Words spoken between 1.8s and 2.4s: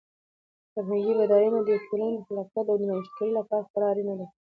ټولنې د